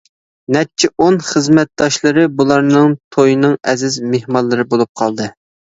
[0.53, 5.33] نەچچە ئون خىزمەتداشلىرى بۇلارنىڭ تويىنىڭ ئەزىز مېھمانلىرى بولۇپ قالدى.